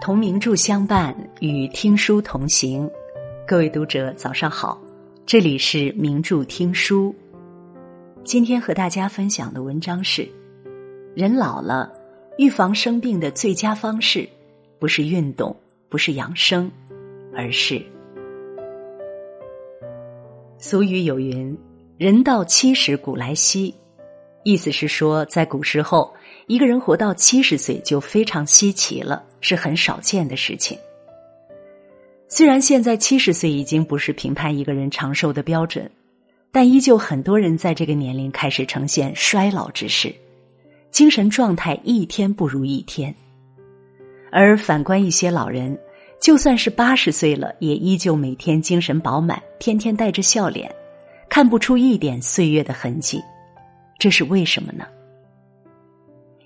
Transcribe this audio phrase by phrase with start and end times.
[0.00, 2.90] 同名著相伴，与听书同行。
[3.46, 4.78] 各位读者，早上好，
[5.24, 7.14] 这里是名著听书。
[8.22, 10.28] 今天和大家分享的文章是：
[11.14, 11.90] 人老了，
[12.36, 14.28] 预防生病的最佳方式，
[14.78, 15.56] 不是运动，
[15.88, 16.70] 不是养生，
[17.34, 17.80] 而是……
[20.58, 21.56] 俗语有云
[21.96, 23.74] ：“人到七十古来稀”，
[24.44, 26.12] 意思是说，在古时候。
[26.46, 30.78] 一个人活到七十岁就非常稀奇了，是很少见的事情。
[32.28, 35.90] 虽然现在七十岁已经不是评判一个人长寿的标准，
[36.52, 40.14] 但依旧很多人在这个年龄开始呈现衰老之势，
[40.90, 43.14] 精神状态一天不如一天。
[44.30, 45.78] 而反观一些老人，
[46.20, 50.74] 就算是八十岁了，也依旧每天精神饱满，天天带着笑脸，
[51.28, 53.22] 看不出一点岁月的痕迹。
[53.98, 54.84] 这是为什么呢？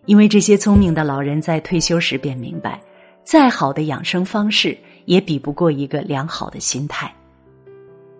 [0.08, 2.80] 因为这些聪明的老人在退休时便明白，
[3.24, 7.14] 再好的养生方式也比不过一个良好的心态。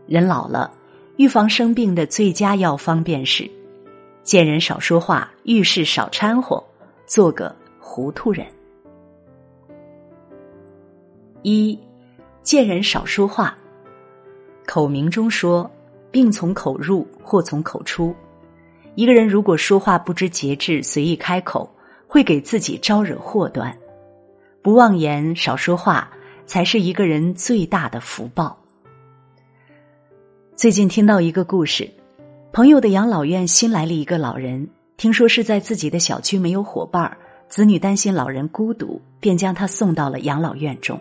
[0.06, 0.70] 人老了，
[1.16, 3.50] 预防生病的最佳药方便是：
[4.22, 6.62] 见人少说话，遇事少掺和，
[7.06, 8.46] 做个糊涂人。
[11.40, 11.78] 一，
[12.42, 13.56] 见人少说话。
[14.66, 15.70] 口明中说
[16.12, 18.14] ：“病从口入，祸从口出。”
[18.94, 21.66] 一个人如果说话不知节制，随意开口。
[22.08, 23.76] 会给自己招惹祸端，
[24.62, 26.10] 不妄言少说话，
[26.46, 28.58] 才是一个人最大的福报。
[30.56, 31.88] 最近听到一个故事，
[32.50, 37.14] 朋友的养老院新来了一个老人，听说是在自己的小区没有伙伴儿
[37.46, 40.98] 子女担心老人孤独，便将他送到了养老院中。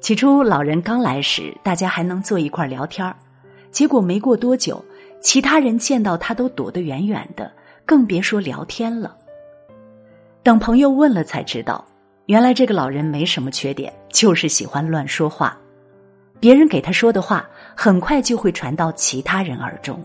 [0.00, 3.16] 起初老人刚来时，大家还能坐一块聊天儿
[3.72, 4.82] 结果没过多久，
[5.20, 7.52] 其他人见到他都躲得远远的，
[7.84, 9.16] 更别说聊天了。
[10.42, 11.84] 等朋友问了，才知道，
[12.26, 15.58] 原来这个老人没什么缺点，就是喜欢乱说话。
[16.40, 20.02] 别人给他说的话，很快就会传到其他人耳中，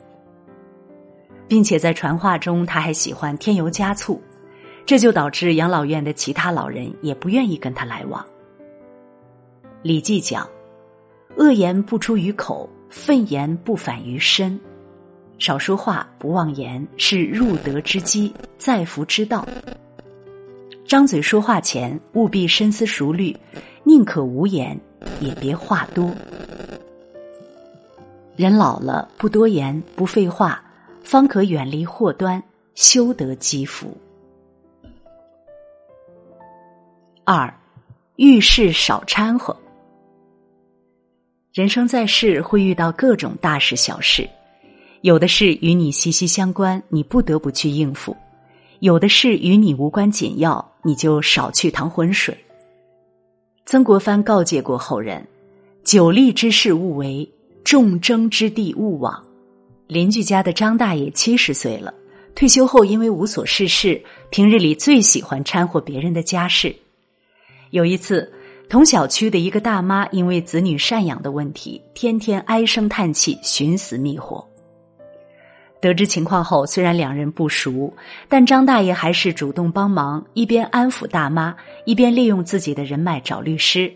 [1.47, 4.19] 并且在传话中，他还喜欢添油加醋，
[4.85, 8.21] 这就导致养老院的其他老人也不愿意跟他来往。
[9.83, 10.49] 《礼记》讲
[11.37, 14.59] ：“恶言不出于口，愤言不反于身。
[15.37, 19.47] 少说话，不妄言，是入德之基，在福之道。”
[20.85, 23.35] 张嘴说话前，务必深思熟虑，
[23.83, 24.79] 宁可无言，
[25.19, 26.13] 也别话多。
[28.35, 30.63] 人老了，不多言，不废话，
[31.03, 32.41] 方可远离祸端，
[32.75, 33.95] 修得积福。
[37.23, 37.51] 二，
[38.17, 39.55] 遇事少掺和。
[41.53, 44.27] 人生在世，会遇到各种大事小事，
[45.01, 48.15] 有的事与你息息相关，你不得不去应付。
[48.83, 52.37] 有的事与你无关紧要，你就少去趟浑水。
[53.65, 55.25] 曾国藩告诫过后人
[55.85, 57.25] ：“久立之事勿为，
[57.63, 59.23] 众争之地勿往。”
[59.87, 61.93] 邻居家的张大爷七十岁了，
[62.35, 66.75] 退休后因为无所事事，平日里最喜欢掺和别人的家事。
[67.69, 68.29] 有一次，
[68.67, 74.45] 同小区的一个大妈因为子女赡养的问题，天天唉声叹气，寻死觅活。
[75.83, 77.93] 得知情况后，虽然两人不熟，
[78.29, 83.93] 但张大爷还是主动帮忙，一边安抚大妈，一边利用自己的人脉找律师。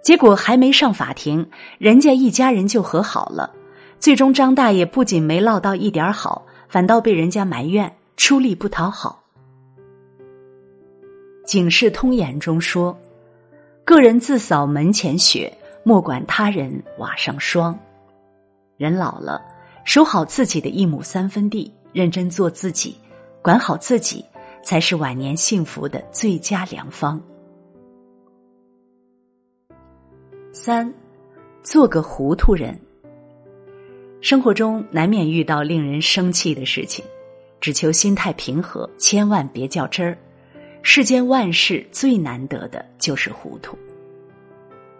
[0.00, 1.44] 结果还没上法庭，
[1.78, 3.50] 人家一家人就和好了。
[3.98, 9.24] 最终，张大爷不仅没落到一点好，反倒被人家埋怨出力不讨好。
[11.44, 12.96] 《警世通言》中说
[13.84, 15.52] ：“个人自扫门前雪，
[15.82, 17.76] 莫管他人瓦上霜。”
[18.78, 19.42] 人老了。
[19.84, 22.96] 守好自己的一亩三分地，认真做自己，
[23.42, 24.24] 管好自己，
[24.62, 27.20] 才是晚年幸福的最佳良方。
[30.52, 30.92] 三，
[31.62, 32.78] 做个糊涂人。
[34.20, 37.04] 生活中难免遇到令人生气的事情，
[37.60, 40.16] 只求心态平和，千万别较真儿。
[40.82, 43.76] 世间万事最难得的就是糊涂。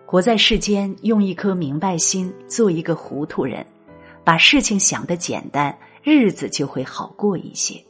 [0.06, 3.64] 活在世间，用一颗明白心，做一个糊涂人。
[4.24, 7.82] 把事情想得简单，日子就会好过一些。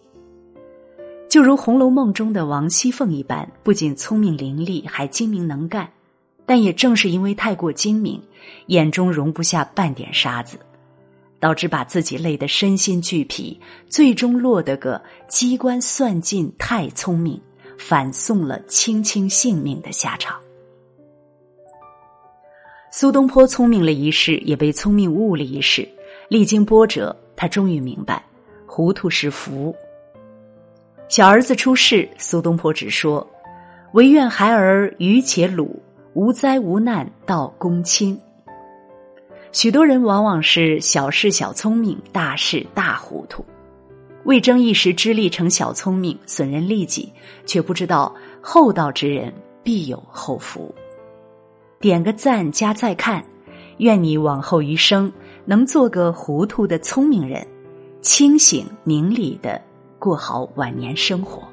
[1.29, 5.91] 就如《红楼梦》中的王熙凤一般，不仅聪明伶俐，还精明能干。
[6.45, 8.21] 但也正是因为太过精明，
[8.67, 10.59] 眼中容不下半点沙子，
[11.39, 13.59] 导致把自己累得身心俱疲，
[13.89, 17.41] 最终落得个机关算尽太聪明，
[17.79, 20.39] 反送了卿卿性命的下场。
[22.91, 25.89] 苏东坡聪明了一世，也被聪明误了一世。
[26.33, 28.25] 历经波折，他终于明白，
[28.67, 29.77] 糊涂是福。
[31.07, 33.29] 小儿子出事，苏东坡只说
[33.93, 35.79] ：“唯愿孩儿愚且鲁，
[36.15, 38.19] 无灾无难到公卿。
[39.53, 43.45] 许多人往往是小事小聪明，大事大糊涂，
[44.25, 47.13] 为争一时之利成小聪明，损人利己，
[47.45, 49.31] 却不知道厚道之人
[49.63, 50.75] 必有后福。
[51.79, 53.23] 点个赞加再看，
[53.77, 55.13] 愿你往后余生
[55.45, 57.47] 能做个糊涂的聪明人，
[58.01, 59.61] 清醒明理的
[59.99, 61.52] 过好晚年生活。